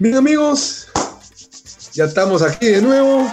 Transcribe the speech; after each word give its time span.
Bien 0.00 0.14
amigos, 0.14 0.86
ya 1.92 2.04
estamos 2.04 2.40
aquí 2.42 2.66
de 2.66 2.80
nuevo. 2.80 3.26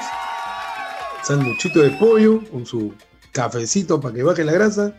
Sanduchito 1.23 1.80
de 1.80 1.91
pollo 1.91 2.44
con 2.49 2.66
su 2.66 2.91
cafecito 3.31 4.02
para 4.02 4.16
que 4.16 4.23
baje 4.23 4.44
la 4.44 4.53
grasa. 4.53 4.95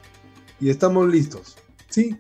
Y 0.61 0.71
estamos 0.71 1.09
listos. 1.09 1.57
¿Sí? 1.89 2.17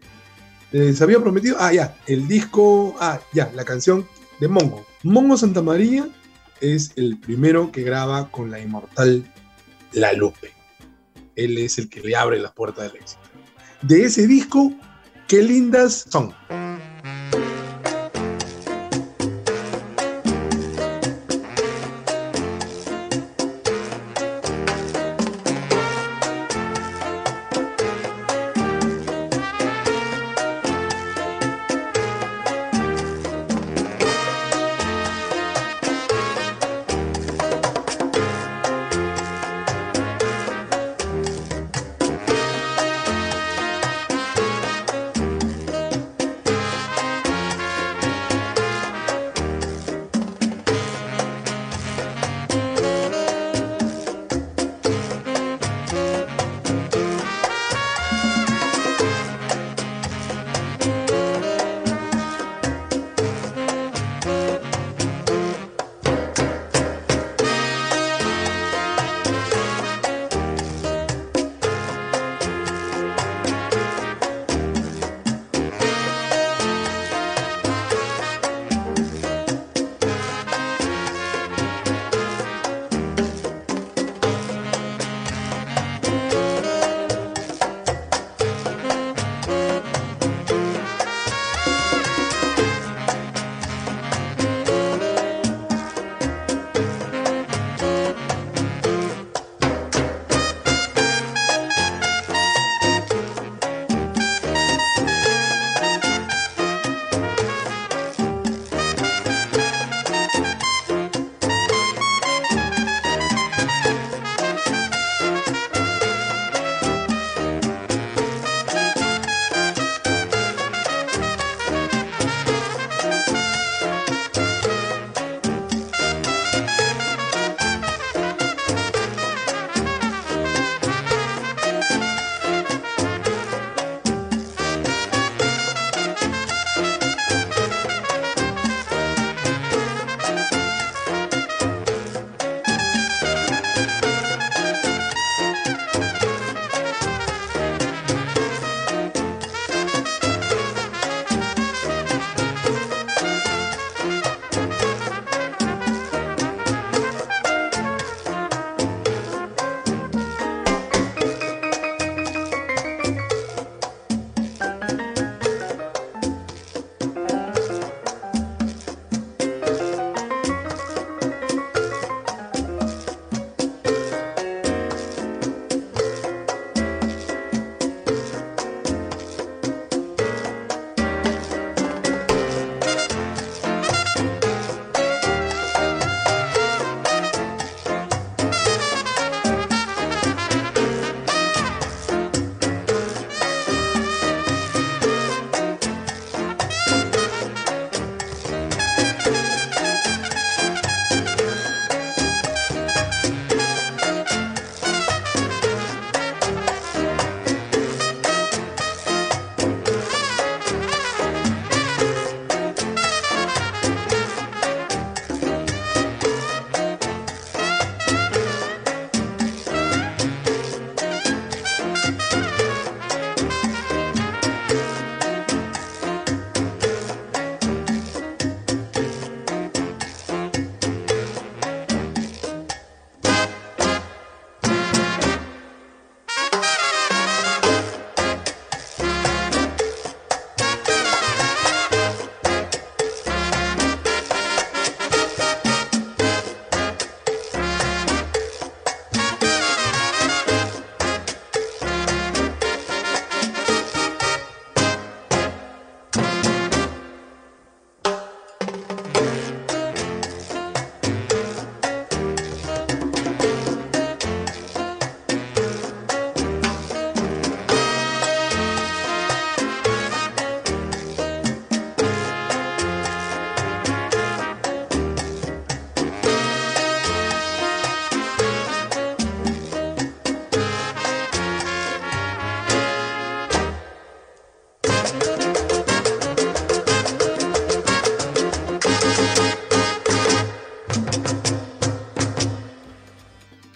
Les 0.73 1.01
había 1.01 1.21
prometido. 1.21 1.57
Ah, 1.61 1.73
ya. 1.73 1.97
El 2.09 2.27
disco. 2.27 2.97
Ah, 2.99 3.21
ya. 3.33 3.53
La 3.55 3.65
canción 3.65 4.05
de 4.41 4.49
Mongo. 4.49 4.85
Mongo 5.05 5.37
Santa 5.37 5.63
María 5.63 6.09
es 6.61 6.91
el 6.97 7.17
primero 7.21 7.71
que 7.71 7.85
graba 7.85 8.29
con 8.33 8.51
la 8.51 8.59
inmortal 8.59 9.33
La 9.93 10.13
Lupe. 10.13 10.51
Él 11.37 11.57
es 11.59 11.79
el 11.79 11.89
que 11.89 12.01
le 12.01 12.17
abre 12.17 12.41
las 12.41 12.51
puertas 12.51 12.91
del 12.91 13.01
éxito. 13.01 13.23
De 13.83 14.07
ese 14.07 14.27
disco, 14.27 14.73
qué 15.29 15.41
lindas 15.41 16.07
son. 16.11 16.35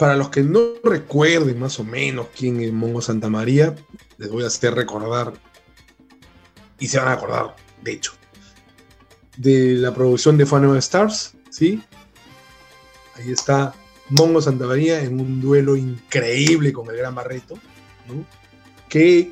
Para 0.01 0.17
los 0.17 0.31
que 0.31 0.43
no 0.43 0.61
recuerden 0.83 1.61
más 1.61 1.79
o 1.79 1.85
menos 1.85 2.29
quién 2.35 2.63
es 2.63 2.73
Mongo 2.73 3.03
Santa 3.03 3.29
María, 3.29 3.75
les 4.17 4.31
voy 4.31 4.45
a 4.45 4.47
hacer 4.47 4.75
recordar, 4.75 5.35
y 6.79 6.87
se 6.87 6.99
van 6.99 7.09
a 7.09 7.13
acordar, 7.13 7.55
de 7.83 7.93
hecho, 7.93 8.13
de 9.37 9.75
la 9.75 9.93
producción 9.93 10.39
de 10.39 10.47
Fan 10.47 10.65
of 10.65 10.79
Stars, 10.79 11.35
¿sí? 11.51 11.83
Ahí 13.15 13.31
está 13.31 13.75
Mongo 14.09 14.41
Santa 14.41 14.65
María 14.65 15.03
en 15.03 15.21
un 15.21 15.39
duelo 15.39 15.77
increíble 15.77 16.73
con 16.73 16.89
el 16.89 16.97
Gran 16.97 17.15
Barreto, 17.15 17.57
¿no? 18.09 18.25
Que 18.89 19.31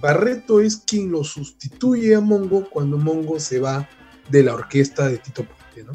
Barreto 0.00 0.60
es 0.60 0.78
quien 0.78 1.12
lo 1.12 1.22
sustituye 1.22 2.16
a 2.16 2.20
Mongo 2.20 2.68
cuando 2.68 2.98
Mongo 2.98 3.38
se 3.38 3.60
va 3.60 3.88
de 4.28 4.42
la 4.42 4.54
orquesta 4.54 5.06
de 5.06 5.18
Tito 5.18 5.44
Puente, 5.44 5.84
¿no? 5.84 5.92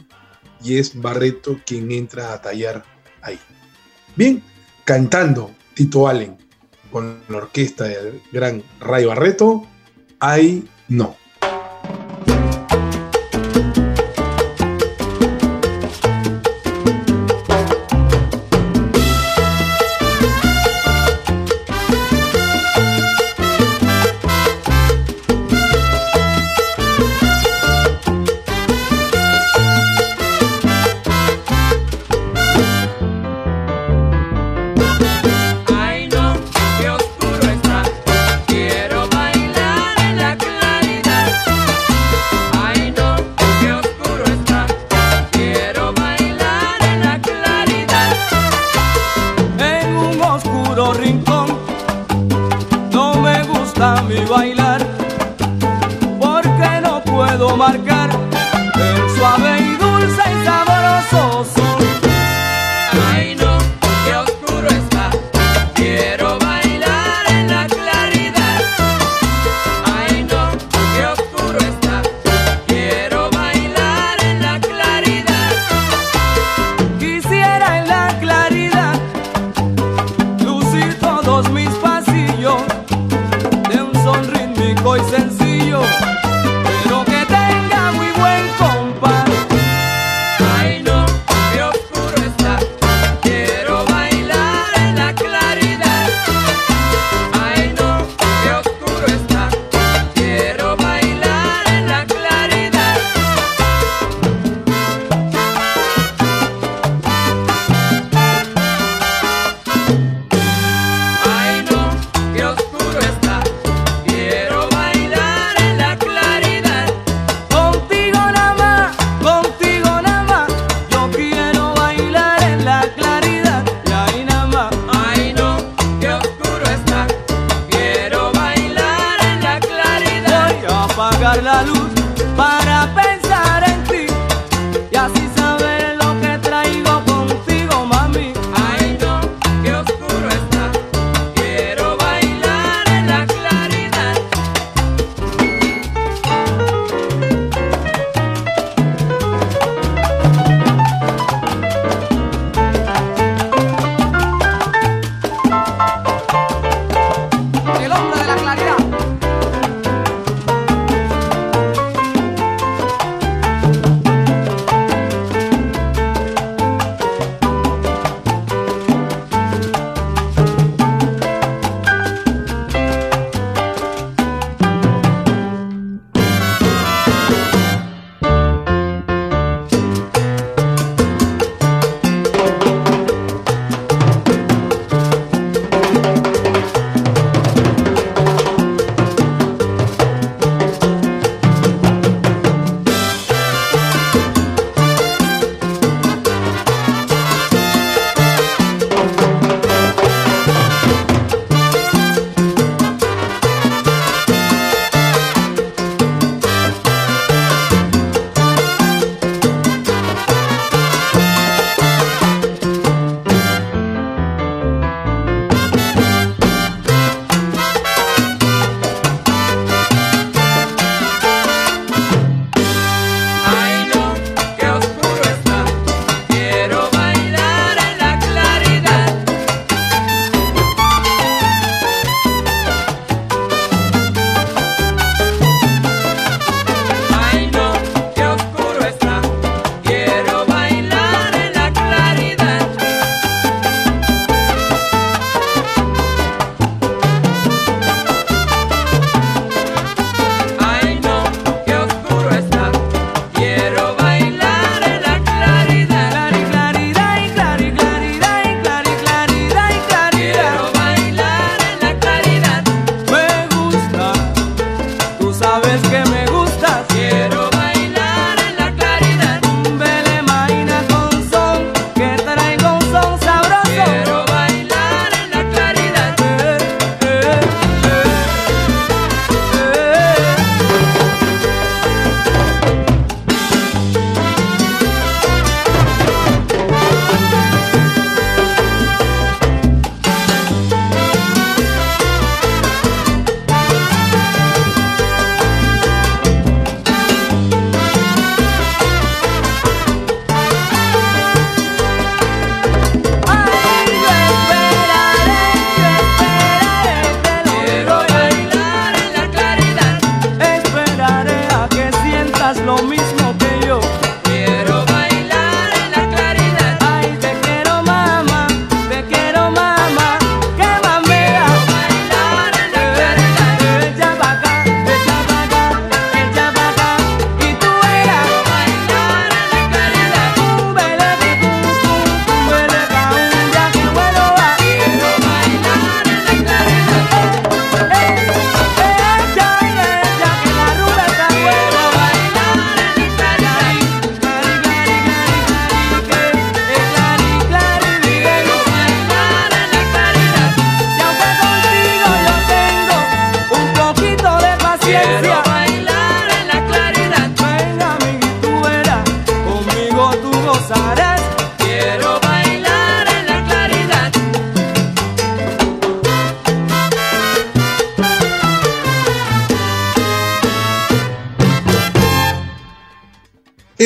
Y 0.63 0.77
es 0.77 0.95
Barreto 0.95 1.59
quien 1.65 1.91
entra 1.91 2.31
a 2.31 2.41
tallar 2.41 2.85
ahí. 3.21 3.37
Bien, 4.17 4.41
cantando 4.83 5.51
Tito 5.75 6.07
Allen 6.07 6.35
con 6.91 7.19
la 7.29 7.37
orquesta 7.37 7.83
del 7.83 8.19
gran 8.31 8.63
Ray 8.79 9.05
Barreto, 9.05 9.67
ahí 10.19 10.67
no. 10.87 11.15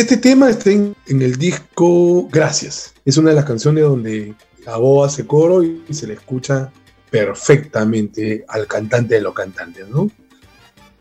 Este 0.01 0.17
tema 0.17 0.50
está 0.50 0.72
en, 0.72 0.96
en 1.05 1.22
el 1.22 1.36
disco 1.36 2.27
Gracias. 2.31 2.96
Es 3.05 3.17
una 3.17 3.29
de 3.29 3.36
las 3.36 3.46
canciones 3.46 3.84
donde 3.84 4.34
voz 4.79 5.13
hace 5.13 5.27
coro 5.27 5.62
y 5.62 5.84
se 5.91 6.08
le 6.08 6.15
escucha 6.15 6.72
perfectamente 7.12 8.43
al 8.48 8.65
cantante 8.65 9.13
de 9.13 9.22
los 9.22 9.36
cantantes, 9.36 9.88
¿no? 9.89 10.10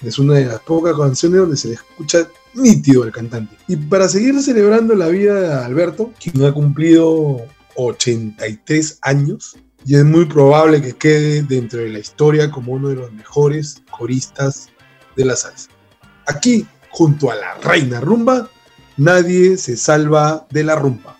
Es 0.03 0.19
una 0.19 0.35
de 0.35 0.45
las 0.45 0.61
pocas 0.61 0.95
canciones 0.99 1.41
donde 1.41 1.57
se 1.57 1.69
le 1.69 1.75
escucha 1.75 2.29
nítido 2.53 3.05
al 3.05 3.11
cantante. 3.11 3.57
Y 3.69 3.77
para 3.77 4.07
seguir 4.07 4.39
celebrando 4.43 4.95
la 4.95 5.09
vida 5.09 5.41
de 5.41 5.65
Alberto, 5.65 6.13
quien 6.23 6.45
ha 6.45 6.53
cumplido 6.53 7.39
83 7.77 8.99
años, 9.01 9.57
y 9.87 9.97
es 9.97 10.05
muy 10.05 10.27
probable 10.27 10.83
que 10.83 10.93
quede 10.93 11.43
dentro 11.45 11.81
de 11.81 11.89
la 11.89 12.01
historia 12.01 12.51
como 12.51 12.73
uno 12.73 12.91
de 12.91 12.97
los 12.97 13.11
mejores 13.13 13.83
coristas 13.91 14.69
de 15.17 15.25
la 15.25 15.37
salsa. 15.37 15.71
Aquí, 16.27 16.67
junto 16.91 17.31
a 17.31 17.37
la 17.37 17.55
reina 17.63 17.99
rumba, 17.99 18.51
nadie 18.97 19.57
se 19.57 19.77
salva 19.77 20.47
de 20.51 20.65
la 20.65 20.75
rumba. 20.77 21.17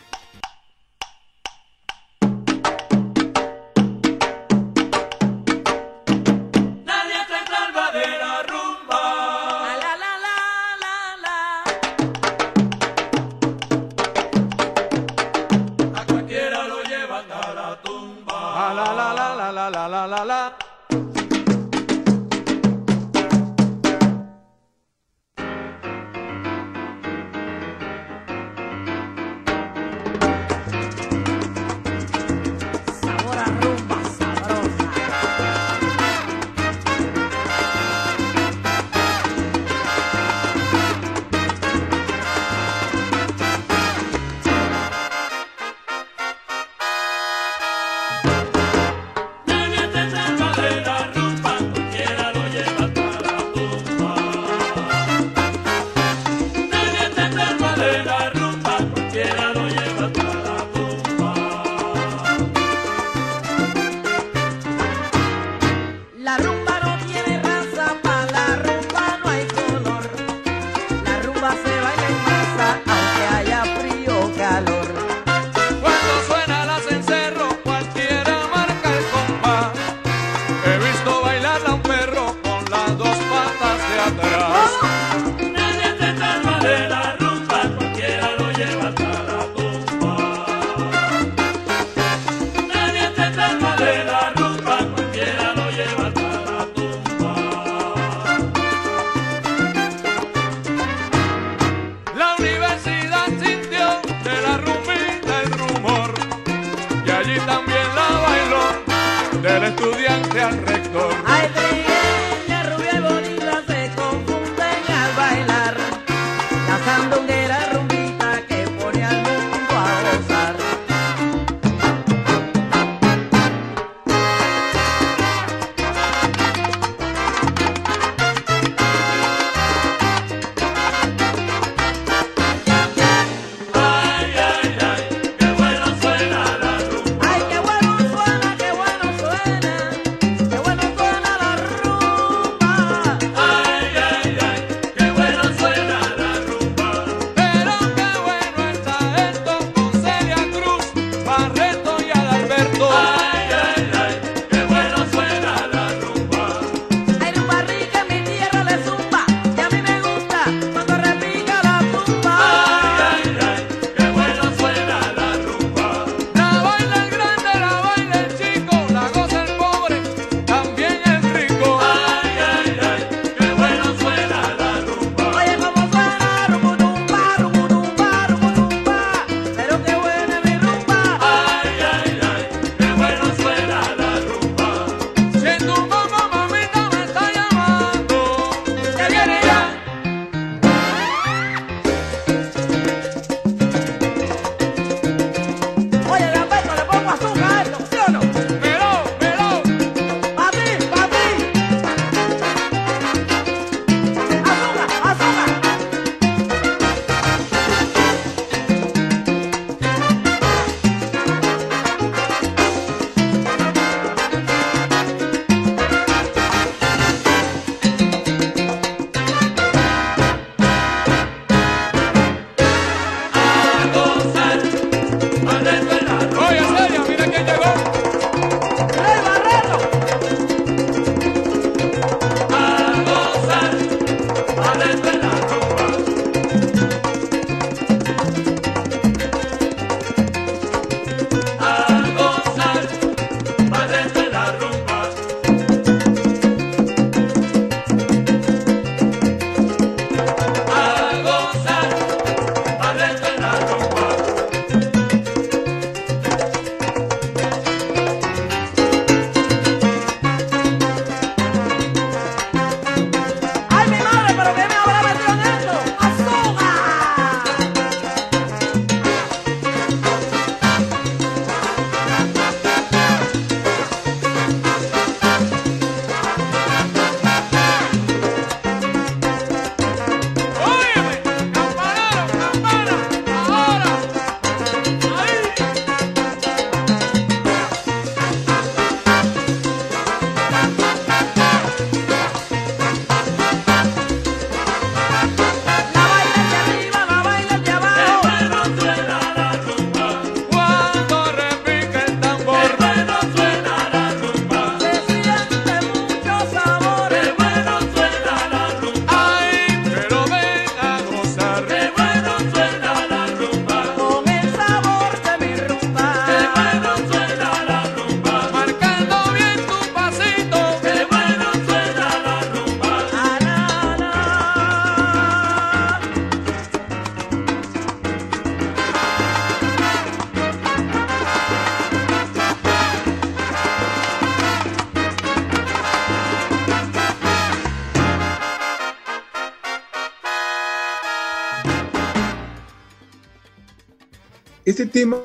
Tema 344.91 345.17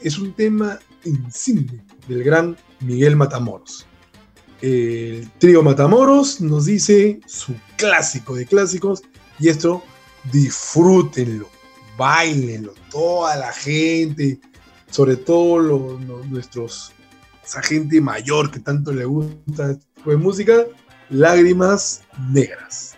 es 0.00 0.18
un 0.18 0.32
tema 0.32 0.78
insigne 1.04 1.84
del 2.08 2.22
gran 2.22 2.56
Miguel 2.80 3.16
Matamoros. 3.16 3.86
El 4.60 5.28
trío 5.38 5.62
Matamoros 5.62 6.40
nos 6.40 6.66
dice 6.66 7.20
su 7.26 7.54
clásico 7.76 8.34
de 8.34 8.46
clásicos 8.46 9.02
y 9.38 9.48
esto 9.48 9.82
disfrútenlo, 10.30 11.48
bailenlo, 11.96 12.74
toda 12.90 13.36
la 13.36 13.52
gente, 13.52 14.40
sobre 14.90 15.16
todo 15.16 15.58
los, 15.58 16.00
nuestros, 16.26 16.92
esa 17.44 17.62
gente 17.62 18.00
mayor 18.00 18.50
que 18.50 18.60
tanto 18.60 18.92
le 18.92 19.04
gusta 19.04 19.72
este 19.72 19.84
tipo 19.96 20.10
de 20.10 20.16
música, 20.16 20.64
lágrimas 21.10 22.02
negras. 22.30 22.91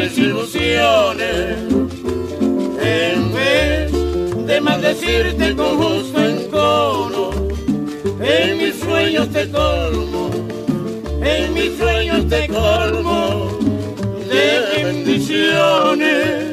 Mis 0.00 0.16
ilusiones, 0.16 1.58
en 2.80 3.32
vez 3.34 3.92
de 4.46 4.60
maldecirte 4.62 5.54
con 5.54 5.76
justo 5.76 6.24
encono, 6.24 7.30
en 8.22 8.56
mis 8.56 8.80
sueños 8.80 9.28
te 9.28 9.50
colmo, 9.50 10.30
en 11.22 11.52
mis 11.52 11.76
sueños 11.76 12.26
te 12.30 12.48
colmo 12.48 13.58
de 14.30 14.82
bendiciones. 14.84 16.49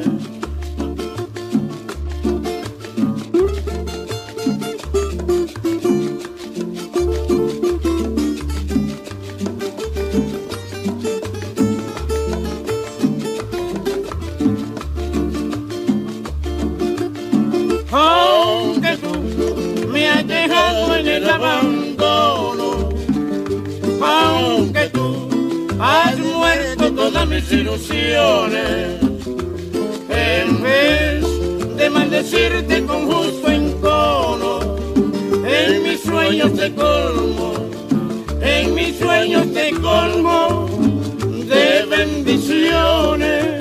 Mis 27.30 27.52
ilusiones, 27.52 29.02
en 30.10 30.62
vez 30.62 31.78
de 31.78 31.90
maldecirte 31.90 32.86
con 32.86 33.06
justo 33.12 33.48
encono, 33.50 34.60
en 35.46 35.84
mis 35.84 36.02
sueños 36.02 36.54
te 36.54 36.74
colmo, 36.74 37.54
en 38.42 38.76
mis 38.76 38.98
sueños 38.98 39.54
te 39.54 39.72
colmo 39.72 40.70
de 41.22 41.86
bendiciones. 41.90 43.57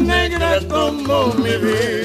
Negras 0.00 0.64
como 0.64 1.34
mi 1.34 1.56
vida. 1.58 2.01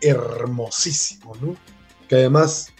Hermosísimo, 0.00 1.36
¿no? 1.40 1.56
Que 2.08 2.16
además, 2.16 2.72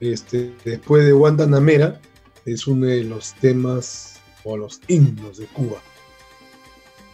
este, 0.00 0.54
después 0.64 1.04
de 1.04 1.12
Guantanamera, 1.12 2.00
es 2.44 2.66
uno 2.66 2.86
de 2.86 3.04
los 3.04 3.34
temas 3.34 4.20
o 4.44 4.56
los 4.56 4.80
himnos 4.88 5.38
de 5.38 5.46
Cuba. 5.46 5.78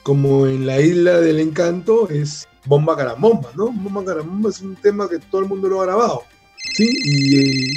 Como 0.03 0.47
en 0.47 0.67
la 0.67 0.81
isla 0.81 1.21
del 1.21 1.41
encanto 1.41 2.09
es 2.09 2.47
Bomba 2.67 2.97
Carambomba, 2.97 3.51
¿no? 3.57 3.73
Bomba 3.73 4.05
Carambomba 4.05 4.51
es 4.51 4.61
un 4.61 4.77
tema 4.77 5.09
que 5.09 5.19
todo 5.19 5.41
el 5.41 5.49
mundo 5.49 5.69
lo 5.69 5.81
ha 5.81 5.87
grabado. 5.87 6.25
Sí, 6.75 6.89
y 7.05 7.73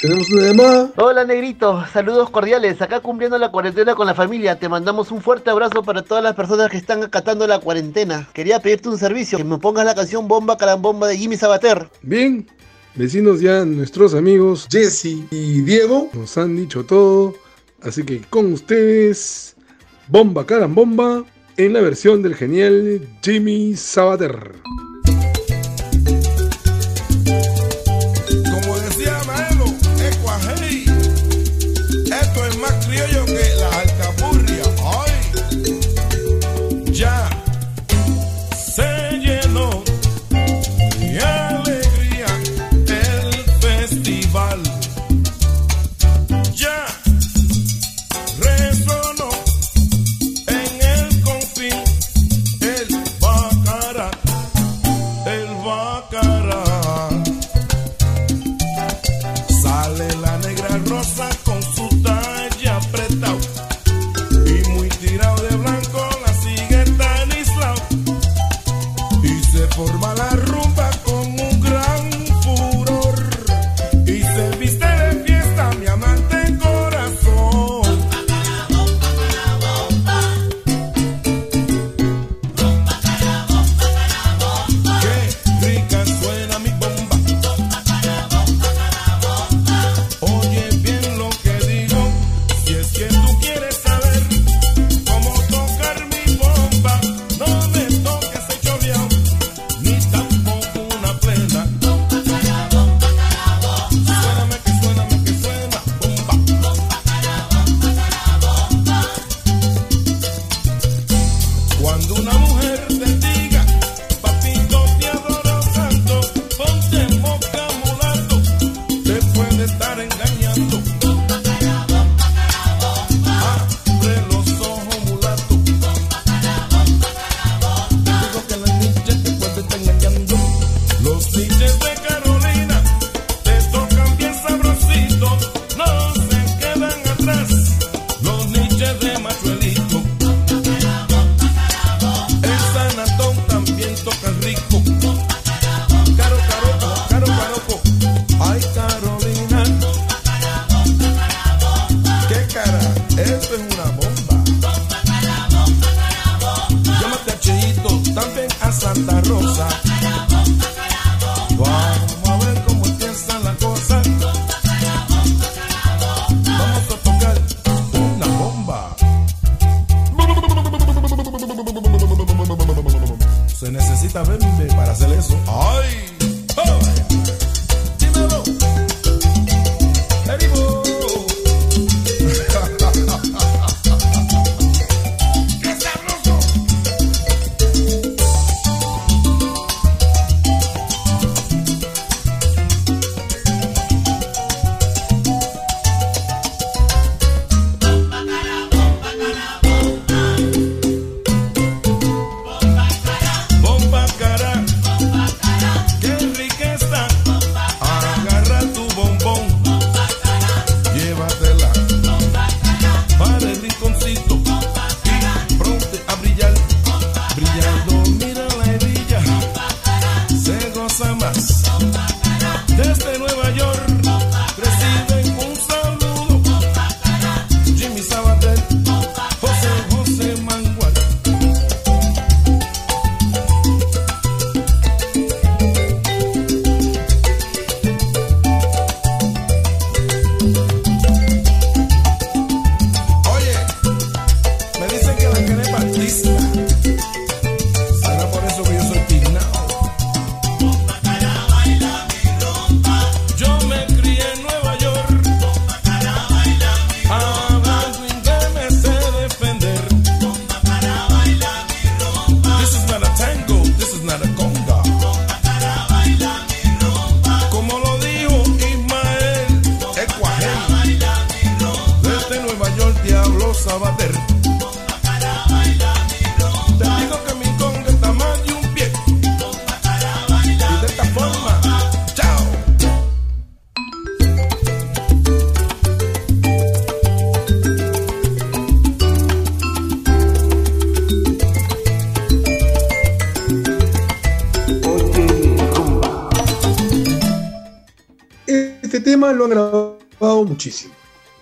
tenemos 0.00 0.30
una 0.30 0.46
llamada. 0.46 0.92
Hola 0.96 1.24
negrito, 1.24 1.84
saludos 1.92 2.30
cordiales, 2.30 2.80
acá 2.82 3.00
cumpliendo 3.00 3.38
la 3.38 3.50
cuarentena 3.50 3.94
con 3.94 4.06
la 4.06 4.14
familia, 4.14 4.58
te 4.58 4.68
mandamos 4.68 5.10
un 5.10 5.20
fuerte 5.20 5.50
abrazo 5.50 5.82
para 5.82 6.02
todas 6.02 6.22
las 6.22 6.34
personas 6.34 6.70
que 6.70 6.76
están 6.76 7.02
acatando 7.02 7.46
la 7.46 7.58
cuarentena. 7.58 8.28
Quería 8.32 8.60
pedirte 8.60 8.88
un 8.88 8.98
servicio, 8.98 9.38
que 9.38 9.44
me 9.44 9.58
pongas 9.58 9.84
la 9.84 9.94
canción 9.94 10.28
Bomba 10.28 10.56
Carambomba 10.56 11.08
de 11.08 11.16
Jimmy 11.16 11.36
Sabater. 11.36 11.88
Bien, 12.02 12.46
vecinos 12.94 13.40
ya, 13.40 13.64
nuestros 13.64 14.14
amigos 14.14 14.66
Jesse 14.70 15.26
y 15.30 15.60
Diego. 15.62 16.10
nos 16.12 16.36
han 16.38 16.56
dicho 16.56 16.84
todo. 16.84 17.34
Así 17.82 18.04
que 18.04 18.20
con 18.22 18.52
ustedes, 18.52 19.56
Bomba 20.08 20.46
Carambomba 20.46 21.24
en 21.56 21.72
la 21.72 21.80
versión 21.80 22.22
del 22.22 22.34
genial 22.34 23.06
Jimmy 23.22 23.76
Sabater. 23.76 24.52
forma 69.76 70.14
la 70.14 70.45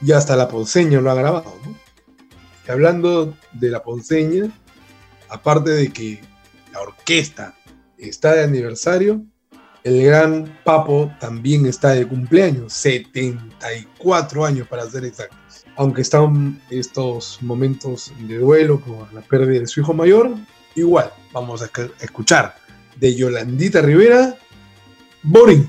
y 0.05 0.13
hasta 0.13 0.37
la 0.37 0.49
ponceña 0.49 1.01
lo 1.01 1.11
ha 1.11 1.15
grabado. 1.15 1.55
Y 2.67 2.71
hablando 2.71 3.35
de 3.53 3.71
la 3.71 3.83
ponceña, 3.83 4.51
aparte 5.31 5.71
de 5.71 5.93
que 5.93 6.21
la 6.73 6.83
orquesta 6.83 7.55
está 7.97 8.35
de 8.35 8.45
aniversario, 8.45 9.23
el 9.83 10.05
gran 10.05 10.59
Papo 10.65 11.11
también 11.21 11.67
está 11.67 11.91
de 11.91 12.07
cumpleaños, 12.07 12.73
74 12.75 14.45
años 14.45 14.69
para 14.69 14.89
ser 14.89 15.05
exactos. 15.05 15.65
Aunque 15.77 16.03
están 16.03 16.61
estos 16.71 17.39
momentos 17.43 18.13
de 18.21 18.39
duelo 18.39 18.81
por 18.81 19.13
la 19.13 19.23
pérdida 19.23 19.61
de 19.61 19.67
su 19.67 19.81
hijo 19.81 19.95
mayor, 19.95 20.35
igual 20.75 21.13
vamos 21.33 21.63
a 21.63 21.71
escuchar 22.01 22.57
de 22.97 23.15
Yolandita 23.15 23.81
Rivera, 23.81 24.37
Boring. 25.23 25.69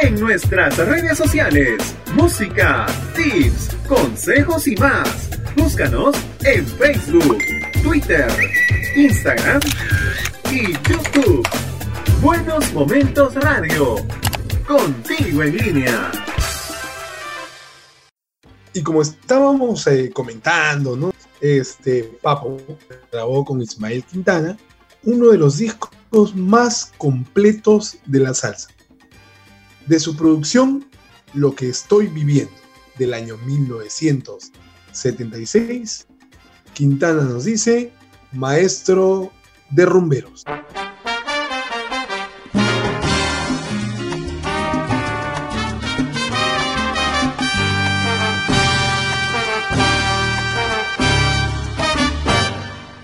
en 0.00 0.20
nuestras 0.20 0.78
redes 0.78 1.18
sociales, 1.18 1.96
música, 2.14 2.86
tips, 3.16 3.76
consejos 3.88 4.68
y 4.68 4.76
más. 4.76 5.30
Búscanos 5.56 6.14
en 6.44 6.64
Facebook, 6.64 7.38
Twitter, 7.82 8.28
Instagram 8.94 9.60
y 10.52 10.72
YouTube. 10.88 11.42
Buenos 12.20 12.72
Momentos 12.72 13.34
Radio, 13.34 13.96
contigo 14.64 15.42
en 15.42 15.56
línea. 15.56 16.12
Y 18.72 18.82
como 18.82 19.02
estábamos 19.02 19.84
eh, 19.88 20.12
comentando, 20.14 20.96
¿no? 20.96 21.12
Este 21.40 22.04
Papo 22.22 22.58
grabó 23.10 23.44
con 23.44 23.60
Ismael 23.60 24.04
Quintana 24.04 24.56
uno 25.02 25.30
de 25.30 25.38
los 25.38 25.58
discos 25.58 26.36
más 26.36 26.92
completos 26.96 27.96
de 28.06 28.20
la 28.20 28.34
salsa. 28.34 28.68
De 29.92 30.00
su 30.00 30.16
producción, 30.16 30.88
Lo 31.34 31.54
que 31.54 31.68
estoy 31.68 32.06
viviendo, 32.06 32.54
del 32.96 33.12
año 33.12 33.36
1976, 33.36 36.06
Quintana 36.72 37.24
nos 37.24 37.44
dice, 37.44 37.92
maestro 38.32 39.30
de 39.68 39.84
rumberos. 39.84 40.46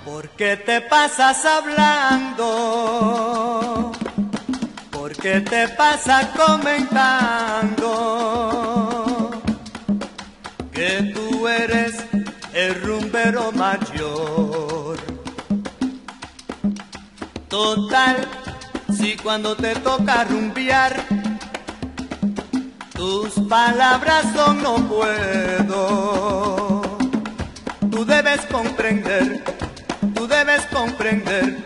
¿Por 0.07 0.30
qué 0.30 0.57
te 0.57 0.80
pasas 0.80 1.45
hablando? 1.45 2.89
¿Por 5.19 5.25
qué 5.25 5.41
te 5.41 5.66
pasas 5.71 6.27
comentando? 6.27 7.83
Que 10.73 11.12
tú 11.12 11.49
eres 11.49 11.97
el 12.55 12.81
rumbero 12.83 13.51
mayor. 13.51 14.97
Total, 17.49 18.29
si 18.97 19.16
cuando 19.16 19.57
te 19.57 19.75
toca 19.75 20.23
rumbear, 20.23 20.95
tus 22.95 23.33
palabras 23.49 24.25
son 24.37 24.62
no 24.62 24.77
puedo. 24.87 26.83
Tú 27.91 28.05
debes 28.05 28.43
comprender 28.47 29.43
tú 30.14 30.29
debes 30.29 30.64
comprender 30.66 31.57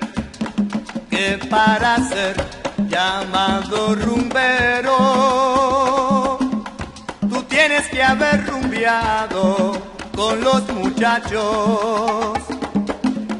que 1.11 1.39
para 1.51 1.99
ser 2.09 2.62
llamado 2.93 3.95
rumbero, 3.95 4.99
tú 7.21 7.43
tienes 7.45 7.89
que 7.89 8.03
haber 8.03 8.47
rumbeado 8.47 9.73
con 10.15 10.39
los 10.43 10.69
muchachos 10.69 12.39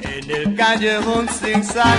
en 0.01 0.31
el 0.31 0.57
callejón 0.57 1.29
sin 1.29 1.63
salida. 1.63 1.99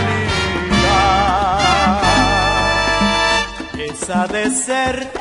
Esa 3.77 4.25
de 4.27 4.49
ser 4.49 5.11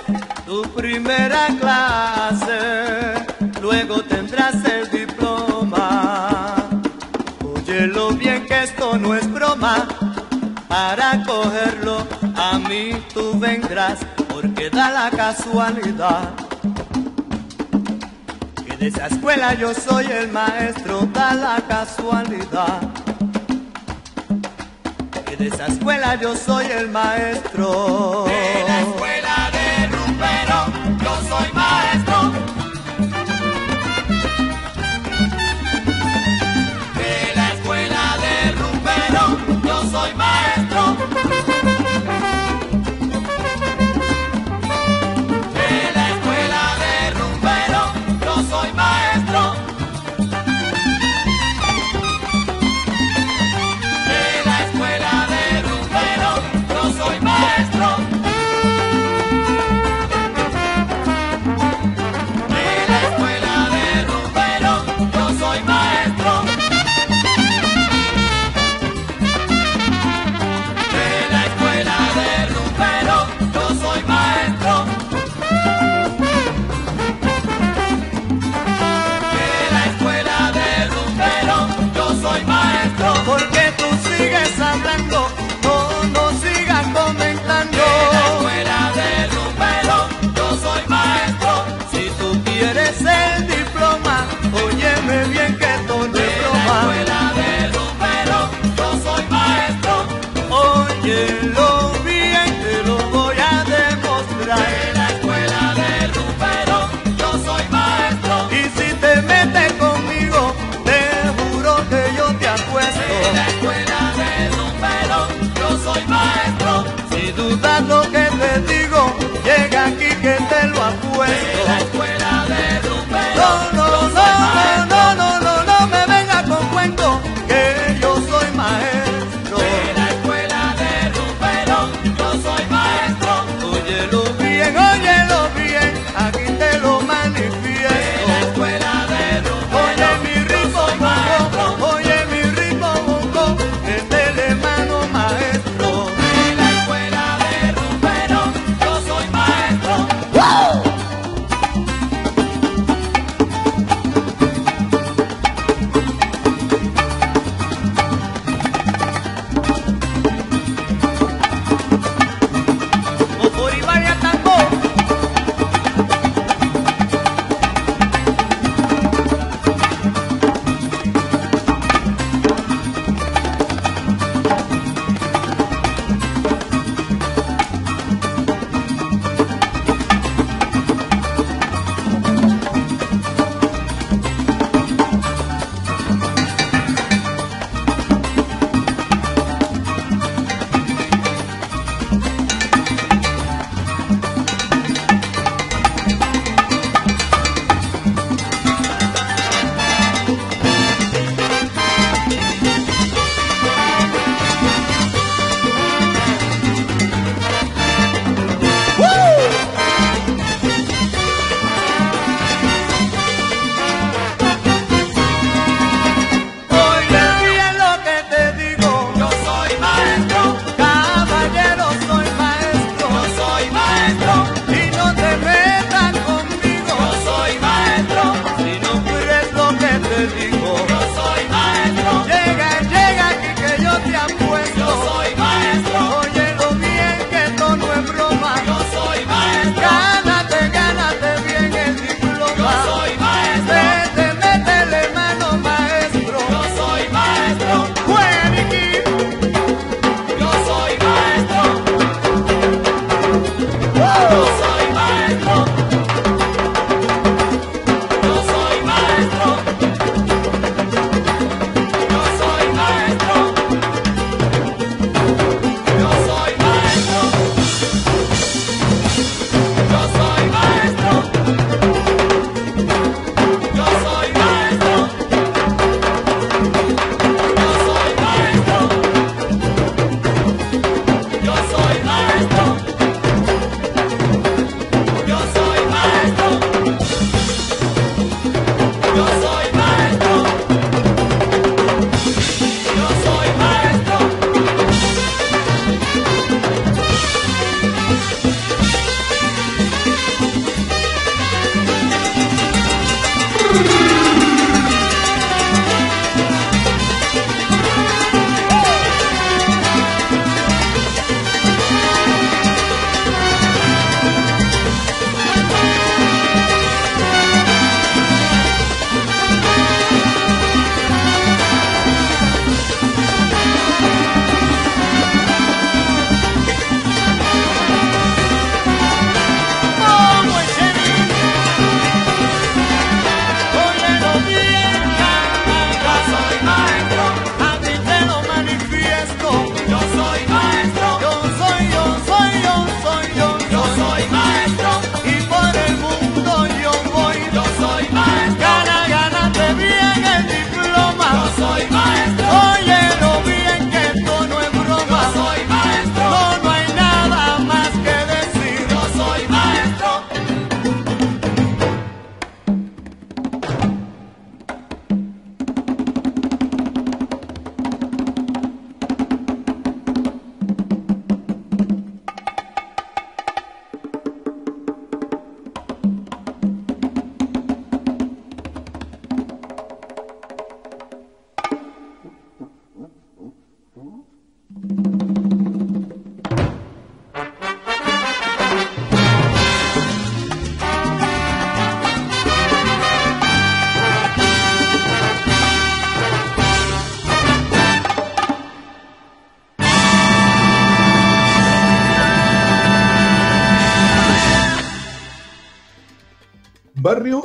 tu 0.46 0.62
primera 0.72 1.48
clase, 1.60 3.26
luego 3.60 4.02
tendrás 4.04 4.54
el 4.64 4.90
diploma. 4.90 6.54
Óyelo 7.44 8.12
bien 8.12 8.46
que 8.46 8.62
esto 8.62 8.96
no 8.96 9.14
es 9.14 9.30
broma, 9.30 9.86
para 10.66 11.22
cogerlo 11.24 12.21
mí 12.68 12.92
tú 13.12 13.38
vendrás, 13.38 14.00
porque 14.28 14.70
da 14.70 14.90
la 14.90 15.10
casualidad. 15.10 16.30
Que 18.66 18.76
de 18.76 18.86
esa 18.88 19.06
escuela 19.06 19.54
yo 19.54 19.74
soy 19.74 20.06
el 20.06 20.30
maestro, 20.30 21.08
da 21.12 21.34
la 21.34 21.60
casualidad. 21.68 22.80
Que 25.26 25.36
de 25.36 25.48
esa 25.48 25.66
escuela 25.66 26.14
yo 26.16 26.36
soy 26.36 26.66
el 26.66 26.88
maestro. 26.88 28.24
De 28.26 28.64
la 28.66 28.80
escuela 28.80 29.21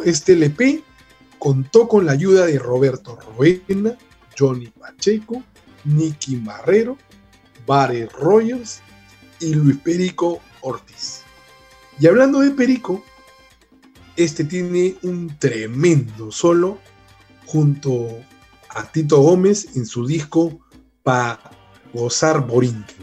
este 0.09 0.33
LP 0.33 0.83
contó 1.39 1.87
con 1.87 2.05
la 2.05 2.13
ayuda 2.13 2.45
de 2.45 2.59
Roberto 2.59 3.17
Roena, 3.37 3.97
Johnny 4.37 4.67
Pacheco, 4.67 5.43
Nicky 5.83 6.37
Marrero, 6.37 6.97
Barry 7.65 8.05
Rogers 8.05 8.81
y 9.39 9.53
Luis 9.53 9.77
Perico 9.77 10.39
Ortiz. 10.61 11.23
Y 11.99 12.07
hablando 12.07 12.39
de 12.39 12.51
Perico, 12.51 13.03
este 14.15 14.43
tiene 14.43 14.95
un 15.03 15.37
tremendo 15.39 16.31
solo 16.31 16.79
junto 17.45 18.07
a 18.69 18.91
Tito 18.91 19.19
Gómez 19.21 19.75
en 19.75 19.85
su 19.85 20.05
disco 20.05 20.59
Pa 21.03 21.39
Gozar 21.93 22.45
Borinque. 22.45 22.95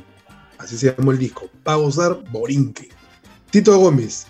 Así 0.59 0.79
se 0.79 0.95
llamó 0.95 1.13
el 1.13 1.19
disco, 1.19 1.51
Pa 1.63 1.75
Gozar 1.77 2.25
Borinque. 2.31 2.89
Tito 3.51 3.79
Gómez 3.79 4.27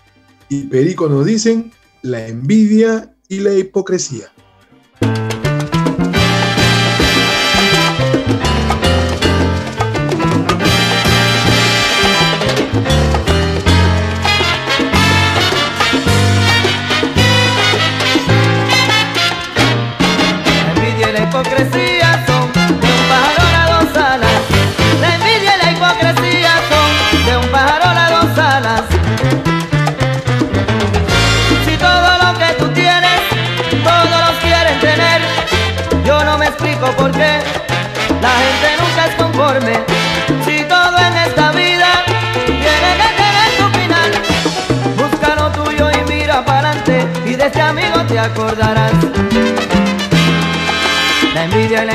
y 0.49 0.64
Perico 0.64 1.09
nos 1.09 1.25
dicen 1.25 1.72
la 2.05 2.29
envidia 2.29 3.17
y 3.29 3.41
la 3.41 3.55
hipocresía. 3.55 4.31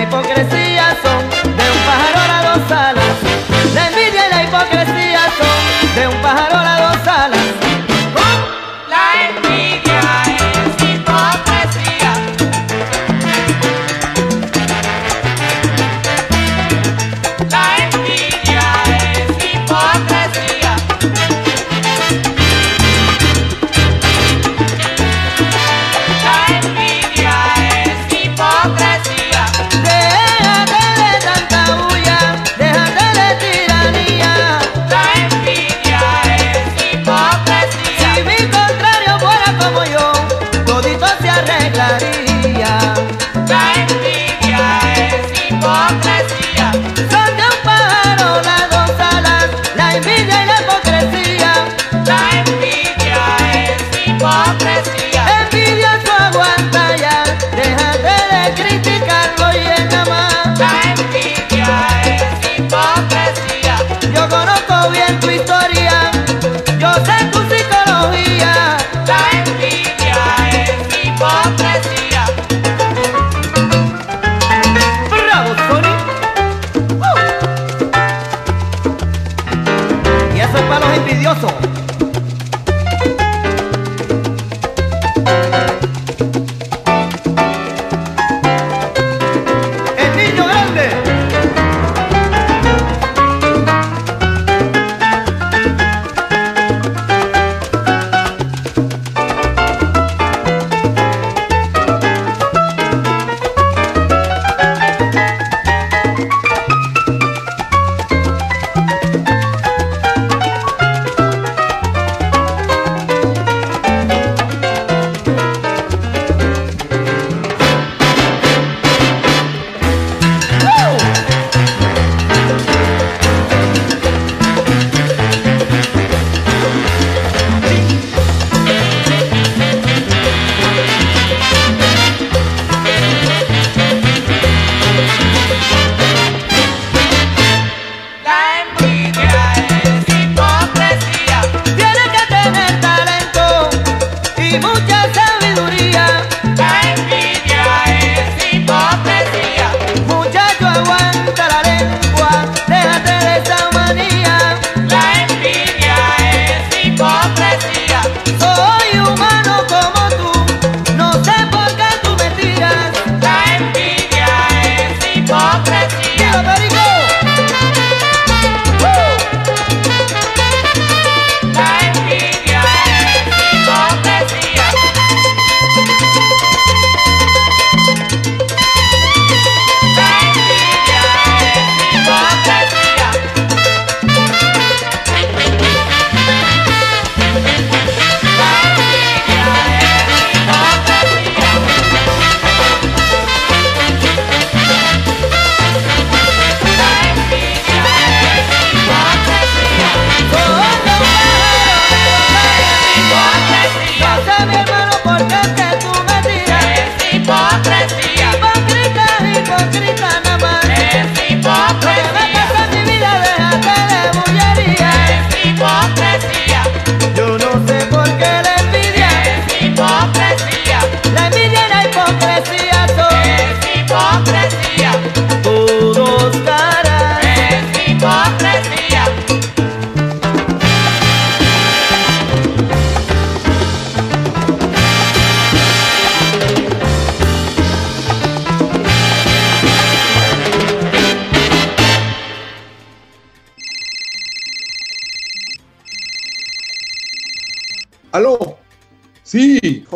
hipocresía. 0.09 0.58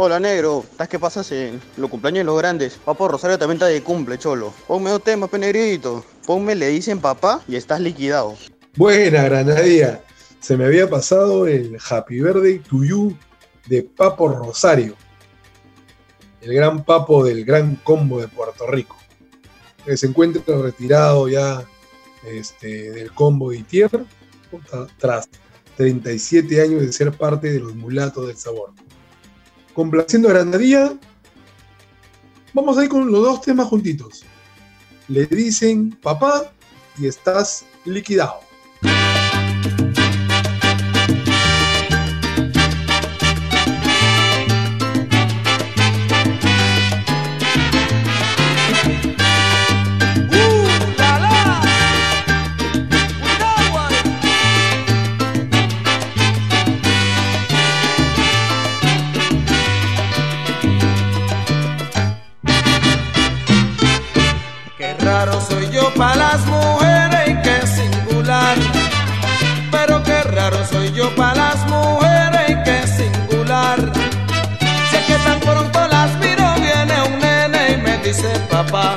Hola, 0.06 0.20
negro. 0.20 0.66
¿Estás 0.70 0.90
qué 0.90 1.00
pasas 1.00 1.32
en 1.32 1.62
los 1.78 1.90
cumpleaños 1.90 2.20
de 2.20 2.24
los 2.26 2.38
grandes? 2.38 2.74
Papo 2.74 3.08
Rosario 3.08 3.40
también 3.40 3.56
está 3.56 3.68
de 3.68 3.82
cumple, 3.82 4.18
cholo. 4.18 4.54
Ponme 4.68 4.90
dos 4.90 5.02
temas, 5.02 5.30
pe 5.30 5.40
negrito. 5.40 6.04
Ponme 6.28 6.56
le 6.56 6.68
dicen 6.68 7.00
papá 7.00 7.42
y 7.48 7.56
estás 7.56 7.80
liquidado. 7.80 8.36
Buena, 8.76 9.24
Granadilla. 9.24 10.04
Se 10.42 10.58
me 10.58 10.66
había 10.66 10.90
pasado 10.90 11.48
el 11.48 11.78
Happy 11.90 12.20
Birthday 12.20 12.60
to 12.60 12.84
You 12.84 13.18
de 13.68 13.84
Papo 13.84 14.28
Rosario. 14.28 14.98
El 16.42 16.54
gran 16.54 16.84
papo 16.84 17.24
del 17.24 17.46
gran 17.46 17.78
combo 17.78 18.20
de 18.20 18.28
Puerto 18.28 18.68
Rico. 18.68 18.98
Que 19.86 19.96
se 19.96 20.08
encuentra 20.08 20.44
retirado 20.58 21.30
ya 21.30 21.64
este, 22.28 22.92
del 22.92 23.14
combo 23.14 23.52
de 23.52 23.64
tierra 23.64 24.04
tras 24.98 25.30
37 25.78 26.62
años 26.62 26.82
de 26.82 26.92
ser 26.92 27.14
parte 27.14 27.54
de 27.54 27.62
los 27.62 27.74
mulatos 27.74 28.28
del 28.28 28.36
sabor. 28.36 28.74
Complaciendo 29.74 30.30
a 30.30 30.34
Granadilla, 30.34 30.94
vamos 32.54 32.78
a 32.78 32.84
ir 32.84 32.90
con 32.90 33.12
los 33.12 33.24
dos 33.24 33.42
temas 33.42 33.68
juntitos. 33.68 34.24
Le 35.08 35.26
dicen 35.26 35.98
papá 36.02 36.52
y 36.98 37.08
estás 37.08 37.66
liquidado. 37.86 38.43
Raro 65.04 65.42
soy 65.42 65.70
yo 65.70 65.94
para 65.96 66.16
las 66.16 66.46
mujeres 66.46 67.30
y 67.30 67.36
qué 67.42 67.68
singular. 67.68 68.58
Pero 69.72 70.04
qué 70.04 70.24
raro 70.24 70.66
soy 70.66 70.92
yo 70.94 71.14
para 71.16 71.36
las 71.36 71.68
mujeres 71.68 72.50
y 72.50 72.56
qué 72.64 72.88
singular. 72.88 73.80
Sé 74.92 75.04
que 75.08 75.16
tan 75.26 75.40
pronto 75.40 75.88
las 75.88 76.12
miro 76.20 76.46
viene 76.56 76.96
un 77.08 77.20
nene 77.20 77.74
y 77.74 77.78
me 77.78 77.98
dice 78.00 78.30
papá. 78.50 78.96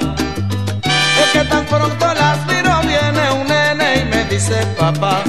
Es 1.22 1.30
que 1.32 1.44
tan 1.44 1.64
pronto 1.66 2.14
las 2.14 2.46
miro 2.46 2.80
viene 2.82 3.30
un 3.32 3.46
nene 3.46 4.02
y 4.02 4.04
me 4.04 4.24
dice 4.24 4.56
papá. 4.78 5.22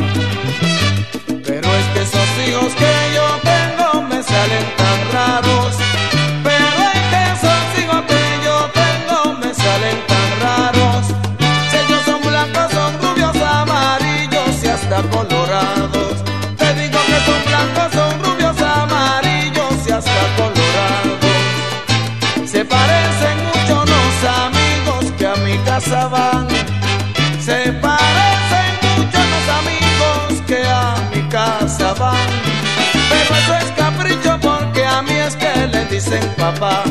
Dicen 36.10 36.36
papá. 36.38 36.84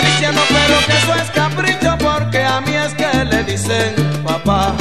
Cristiano, 0.00 0.40
pero 0.48 0.78
que 0.86 0.92
eso 0.92 1.14
es 1.14 1.30
capricho 1.30 1.96
porque 1.98 2.42
a 2.42 2.60
mí 2.60 2.72
es 2.72 2.94
que 2.94 3.24
le 3.24 3.42
dicen 3.44 3.94
papá. 4.24 4.74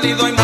válido. 0.00 0.24
Hay 0.24 0.39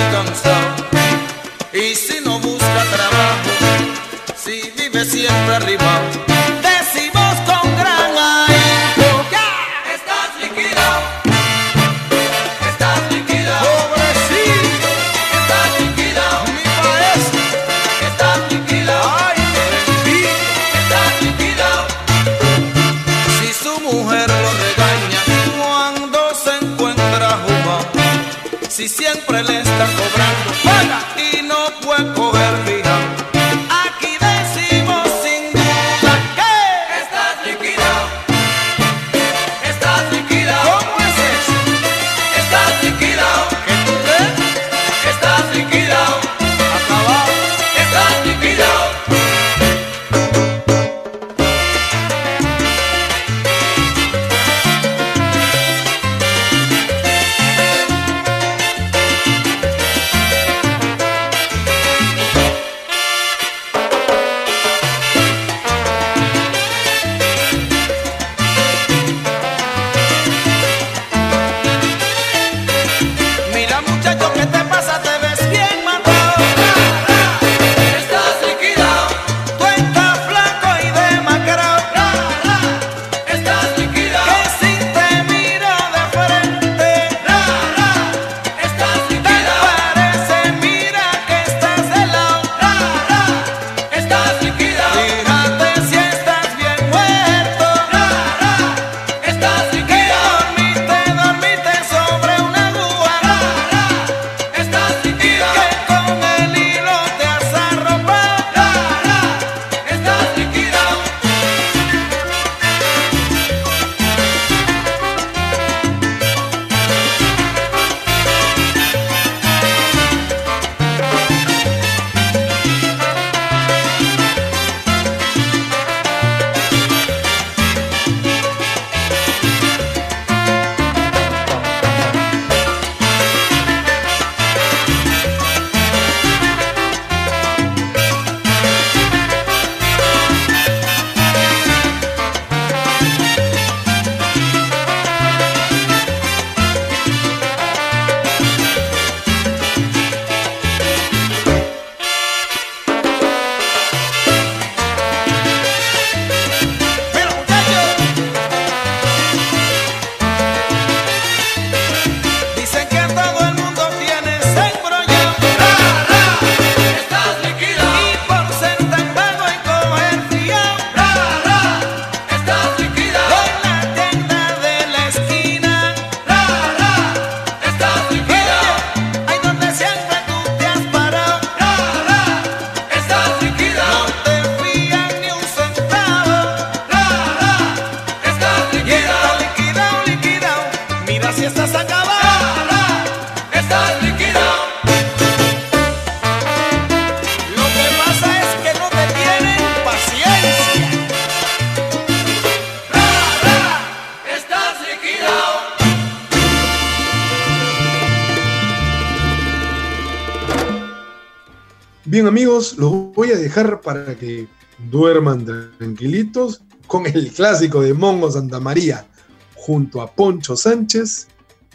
para 213.80 214.14
que 214.16 214.46
duerman 214.90 215.46
tranquilitos 215.78 216.62
con 216.86 217.07
el 217.07 217.32
clásico 217.32 217.80
de 217.80 217.94
Mongo 217.94 218.30
Santa 218.30 218.61
María 218.61 219.07
junto 219.54 220.02
a 220.02 220.12
Poncho 220.12 220.57
Sánchez, 220.57 221.28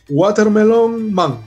Watermelon 0.09 1.11
Man. 1.11 1.39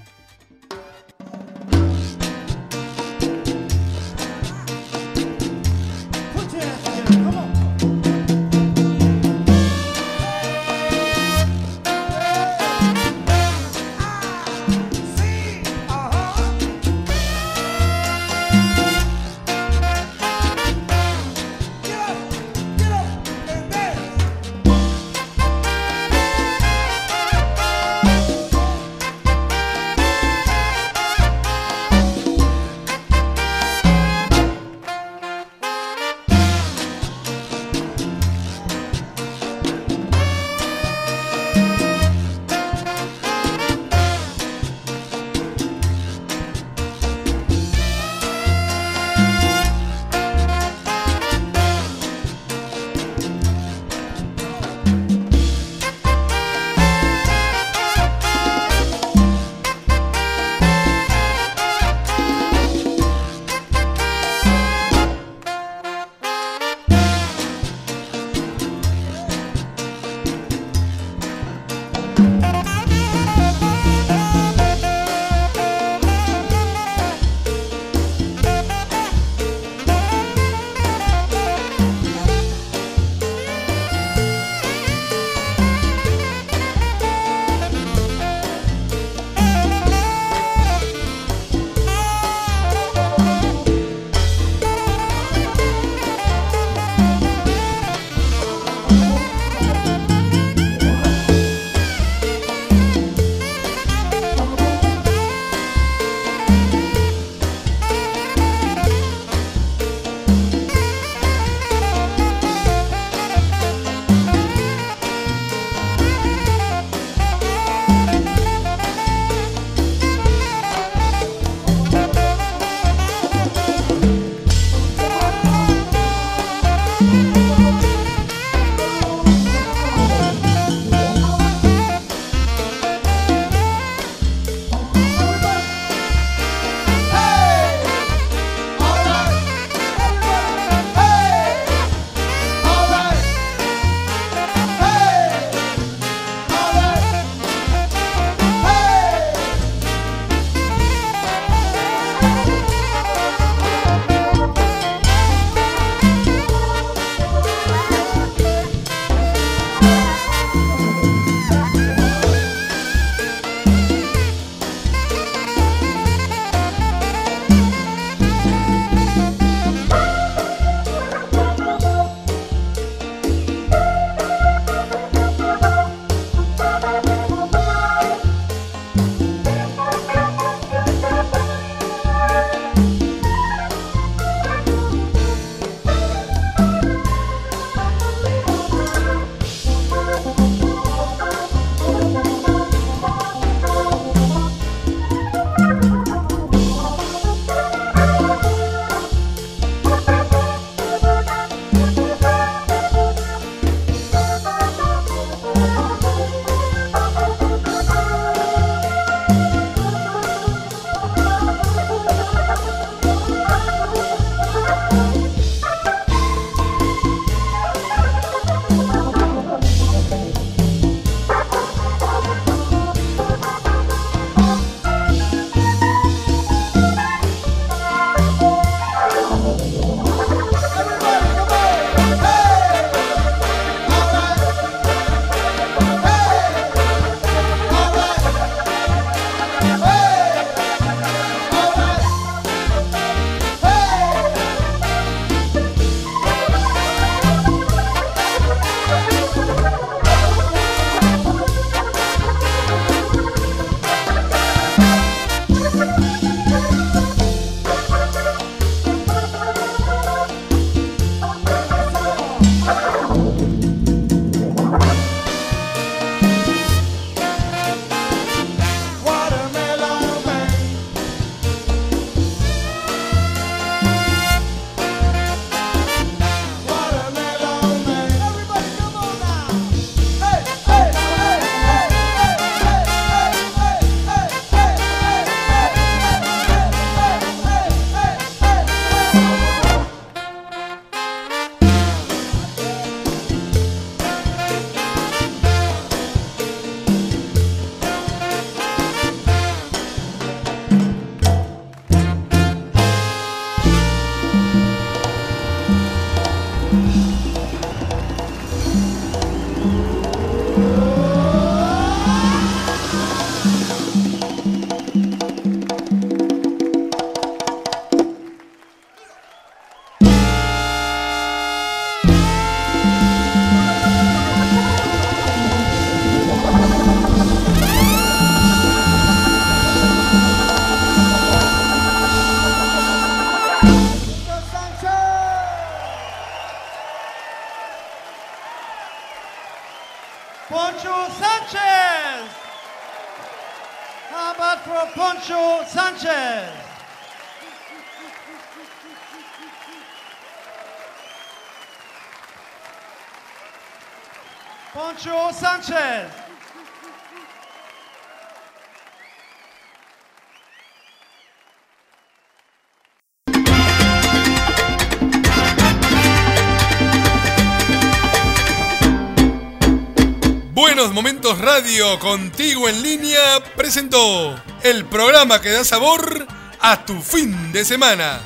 Momentos 370.92 371.38
Radio 371.38 371.98
contigo 371.98 372.68
en 372.68 372.82
línea 372.82 373.42
presentó 373.56 374.34
el 374.62 374.84
programa 374.84 375.40
que 375.40 375.50
da 375.50 375.64
sabor 375.64 376.26
a 376.60 376.84
tu 376.84 377.00
fin 377.00 377.52
de 377.52 377.64
semana. 377.64 378.20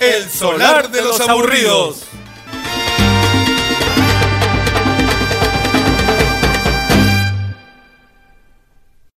El 0.00 0.30
solar 0.30 0.90
de 0.90 1.02
los 1.02 1.20
aburridos. 1.20 2.04